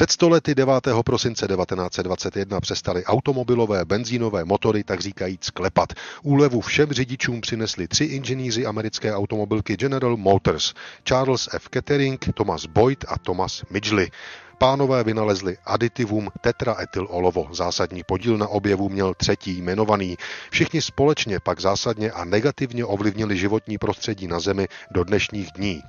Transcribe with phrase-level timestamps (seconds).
[0.00, 0.74] Před stolety 9.
[1.04, 5.92] prosince 1921 přestali automobilové benzínové motory tak říkajíc klepat.
[6.22, 11.68] Úlevu všem řidičům přinesli tři inženýři americké automobilky General Motors, Charles F.
[11.68, 14.10] Kettering, Thomas Boyd a Thomas Midgley.
[14.58, 17.48] Pánové vynalezli aditivum tetraetylolovo.
[17.52, 20.16] Zásadní podíl na objevu měl třetí jmenovaný.
[20.50, 25.82] Všichni společně pak zásadně a negativně ovlivnili životní prostředí na Zemi do dnešních dní.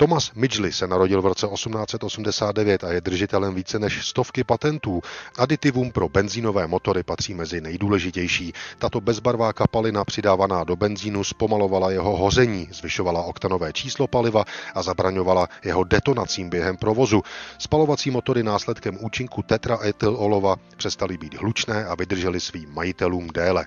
[0.00, 5.02] Thomas Midgley se narodil v roce 1889 a je držitelem více než stovky patentů.
[5.38, 8.52] Aditivum pro benzínové motory patří mezi nejdůležitější.
[8.78, 14.44] Tato bezbarvá kapalina přidávaná do benzínu zpomalovala jeho hoření, zvyšovala oktanové číslo paliva
[14.74, 17.22] a zabraňovala jeho detonacím během provozu.
[17.58, 23.66] Spalovací motory následkem účinku tetraetylolova přestaly být hlučné a vydržely svým majitelům déle.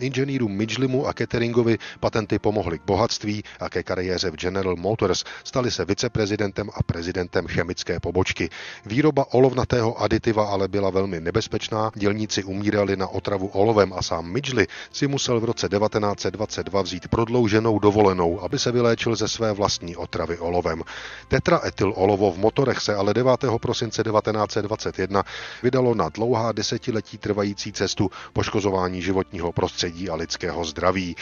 [0.00, 5.70] Inženýrům Midglimu a Ketteringovi patenty pomohly k bohatství a ke kariéře v General Motors stali
[5.70, 8.48] se viceprezidentem a prezidentem chemické pobočky.
[8.86, 14.66] Výroba olovnatého aditiva ale byla velmi nebezpečná, dělníci umírali na otravu olovem a sám Midgley
[14.92, 20.38] si musel v roce 1922 vzít prodlouženou dovolenou, aby se vyléčil ze své vlastní otravy
[20.38, 20.82] olovem.
[21.28, 23.44] Tetraetyl olovo v motorech se ale 9.
[23.60, 25.22] prosince 1921
[25.62, 31.16] vydalo na dlouhá desetiletí trvající cestu poškozování životního prostředí prostředí a lidského zdraví.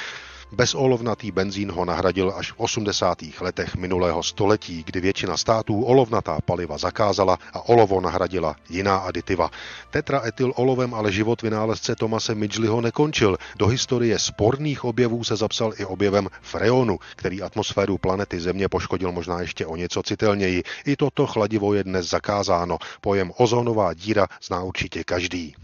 [0.54, 3.18] Bezolovnatý benzín ho nahradil až v 80.
[3.40, 9.50] letech minulého století, kdy většina států olovnatá paliva zakázala a olovo nahradila jiná aditiva.
[9.90, 13.36] Tetraetyl olovem ale život vynálezce Tomase Midgleyho nekončil.
[13.58, 19.40] Do historie sporných objevů se zapsal i objevem freonu, který atmosféru planety Země poškodil možná
[19.40, 20.62] ještě o něco citelněji.
[20.86, 22.78] I toto chladivo je dnes zakázáno.
[23.00, 25.54] Pojem ozónová díra zná určitě každý.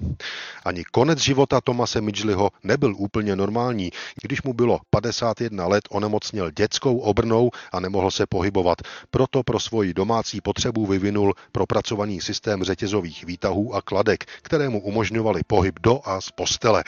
[0.64, 3.90] Ani konec života Tomase Midgleyho nebyl úplně normální,
[4.22, 8.78] když mu bylo 51 let onemocněl dětskou obrnou a nemohl se pohybovat.
[9.10, 15.40] Proto pro svoji domácí potřebu vyvinul propracovaný systém řetězových výtahů a kladek, které mu umožňovaly
[15.46, 16.84] pohyb do a z postele.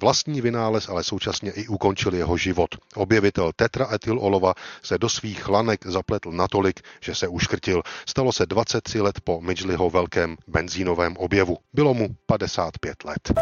[0.00, 2.68] Vlastní vynález ale současně i ukončil jeho život.
[2.94, 7.82] Objevitel tetraetylolova se do svých lanek zapletl natolik, že se uškrtil.
[8.06, 11.58] Stalo se 23 let po Midgleyho velkém benzínovém objevu.
[11.72, 13.32] Bylo mu 55 let.